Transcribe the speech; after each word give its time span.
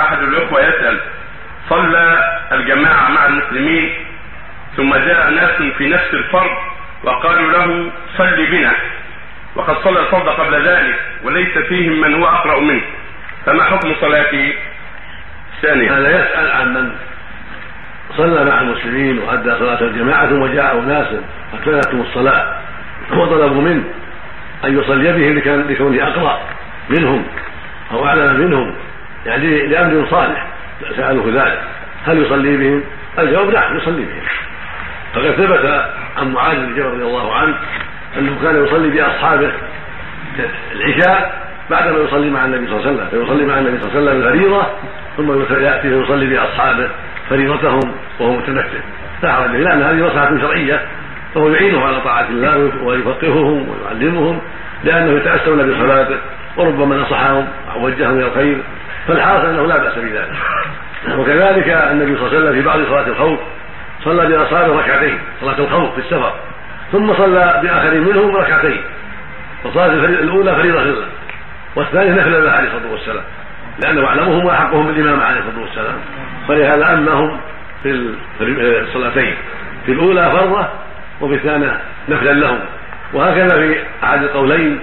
أحد 0.00 0.18
الإخوة 0.22 0.60
يسأل 0.60 1.00
صلى 1.68 2.30
الجماعة 2.52 3.10
مع 3.10 3.26
المسلمين 3.26 3.92
ثم 4.76 4.94
جاء 4.94 5.30
ناس 5.30 5.62
في 5.78 5.88
نفس 5.88 6.14
الفرض 6.14 6.56
وقالوا 7.04 7.52
له 7.52 7.90
صل 8.18 8.46
بنا. 8.46 8.72
وقد 9.56 9.76
صلى 9.84 10.00
الفرض 10.00 10.28
قبل 10.28 10.68
ذلك 10.68 11.00
وليس 11.24 11.58
فيهم 11.58 12.00
من 12.00 12.14
هو 12.14 12.28
أقرأ 12.28 12.60
منه. 12.60 12.82
فما 13.46 13.64
حكم 13.64 13.94
صلاته 14.00 14.54
ثانيا 15.62 15.92
هذا 15.92 16.24
يسأل 16.24 16.50
عن 16.50 16.74
من 16.74 16.92
صلى 18.16 18.44
مع 18.44 18.60
المسلمين 18.60 19.18
وأدى 19.18 19.50
صلاة 19.58 19.80
الجماعة 19.80 20.26
ثم 20.26 20.46
جاء 20.46 20.78
اناس 20.78 21.06
أكلتهم 21.54 22.00
الصلاة 22.00 22.54
وطلبوا 23.12 23.62
منه 23.62 23.84
أن 24.64 24.78
يصلي 24.78 25.12
بهم 25.12 25.38
لكونه 25.70 26.08
أقرأ 26.08 26.40
منهم 26.88 27.26
أو 27.92 28.06
اعلم 28.06 28.40
منهم. 28.40 28.74
يعني 29.26 29.66
لأمر 29.66 30.06
صالح 30.10 30.46
سألوه 30.96 31.26
ذلك. 31.26 31.62
هل 32.06 32.22
يصلي 32.22 32.56
بهم؟ 32.56 32.82
الجواب 33.18 33.50
نعم 33.50 33.76
يصلي 33.76 34.04
بهم. 34.04 34.22
فقد 35.14 35.30
ثبت 35.30 35.84
عن 36.16 36.32
معاذ 36.32 36.56
بن 36.56 36.74
جبل 36.74 36.84
رضي 36.84 37.02
الله 37.02 37.34
عنه 37.34 37.56
أنه 38.18 38.38
كان 38.42 38.64
يصلي 38.64 38.90
بأصحابه 38.90 39.52
العشاء 40.72 41.40
بعدما 41.70 41.98
يصلي 41.98 42.30
مع 42.30 42.44
النبي 42.44 42.66
صلى 42.66 42.76
الله 42.76 42.86
عليه 42.86 42.96
وسلم 42.96 43.24
فيصلي 43.24 43.44
مع 43.46 43.58
النبي 43.58 43.80
صلى 43.80 43.98
الله 43.98 44.10
عليه 44.10 44.20
وسلم 44.20 44.28
الفريضة 44.28 44.66
ثم 45.16 45.62
يأتي 45.62 45.88
فيصلي 45.88 46.26
بأصحابه 46.26 46.88
فريضتهم 47.30 47.94
وهو 48.20 48.32
متمثل 48.32 48.80
لا 49.22 49.32
حرج 49.32 49.50
لأن 49.50 49.82
هذه 49.82 50.06
مصلحة 50.06 50.38
شرعية 50.40 50.80
فهو 51.34 51.48
يعينهم 51.48 51.82
على 51.82 52.00
طاعة 52.00 52.28
الله 52.28 52.84
ويفقههم 52.84 53.68
ويعلمهم 53.68 54.40
لأنه 54.84 55.12
يتاسون 55.12 55.72
بصلاته 55.72 56.16
وربما 56.56 56.96
نصحهم 56.96 57.48
ووجههم 57.76 58.18
إلى 58.18 58.26
الخير. 58.26 58.58
فالحاصل 59.08 59.46
أنه 59.46 59.66
لا 59.66 59.76
بأس 59.76 59.94
بذلك. 59.94 60.32
وكذلك 61.18 61.68
النبي 61.68 62.16
صلى 62.16 62.26
الله 62.26 62.36
عليه 62.36 62.38
وسلم 62.38 62.52
في 62.52 62.62
بعض 62.62 62.78
صلاة 62.78 63.06
الخوف 63.06 63.40
صلى 64.04 64.26
باصحابه 64.26 64.80
ركعتين 64.80 65.18
صلاة 65.40 65.58
الخوف 65.58 65.94
في 65.94 66.00
السفر 66.00 66.32
ثم 66.92 67.14
صلى 67.14 67.60
باخرين 67.62 68.02
منهم 68.02 68.36
ركعتين 68.36 68.80
فصلاه 69.64 69.86
الأولى 69.86 70.54
فريضة 70.54 70.82
لله 70.82 71.06
والثانية 71.76 72.12
نفل 72.12 72.44
له 72.44 72.50
عليه 72.50 72.68
الصلاة 72.68 72.92
والسلام 72.92 73.24
لأنه 73.82 74.06
أعلمهم 74.06 74.44
وأحقهم 74.44 74.86
بالامام 74.86 75.20
عليه 75.20 75.40
الصلاة 75.40 75.60
والسلام. 75.60 75.94
فلهذا 76.48 76.92
امهم 76.92 77.40
في 77.82 78.14
الصلاتين 78.88 79.34
في 79.86 79.92
الأولى 79.92 80.30
فرضة 80.30 80.68
وفي 81.20 81.34
الثانية 81.34 81.80
نفلا 82.08 82.32
لهم. 82.32 82.58
وهكذا 83.12 83.48
في 83.48 83.76
أحد 84.04 84.22
القولين 84.22 84.80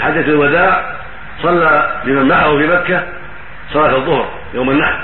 حجه 0.00 0.20
الوداع 0.20 0.96
صلى 1.42 2.00
بمن 2.04 2.28
معه 2.28 2.58
في 2.58 2.66
مكة 2.66 3.02
صلاة 3.72 3.96
الظهر 3.96 4.28
يوم 4.54 4.70
النحر. 4.70 4.98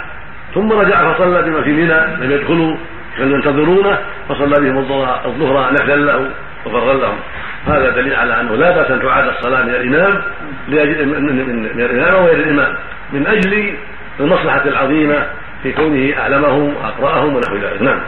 ثم 0.55 0.73
رجع 0.73 1.13
فصلى 1.13 1.43
بما 1.43 1.63
في 1.63 1.73
منى 1.73 2.27
لم 2.27 2.31
يدخلوا 2.31 2.77
كانوا 3.19 3.37
ينتظرونه 3.37 3.99
فصلى 4.29 4.61
بهم 4.61 4.79
الظهر 4.79 5.73
نفلا 5.73 5.97
له 5.97 6.31
وفرا 6.67 6.95
لهم. 6.95 7.19
هذا 7.67 7.91
دليل 7.91 8.15
على 8.15 8.41
أنه 8.41 8.55
لا 8.55 8.77
بأس 8.77 8.91
أن 8.91 9.03
تعاد 9.03 9.29
الصلاة 9.29 9.63
من 9.63 9.75
الإمام 9.75 10.23
من 10.69 11.81
الإمام 11.81 12.15
أو 12.15 12.27
غير 12.27 12.37
الإمام. 12.37 12.77
من 13.13 13.27
أجل 13.27 13.75
المصلحة 14.21 14.65
العظيمة 14.65 15.27
في 15.63 15.73
كونه 15.73 16.19
أعلمهم 16.19 16.75
وأقرأهم 16.75 17.37
ونحو 17.37 17.57
ذلك. 17.57 17.83
نعم. 17.83 18.01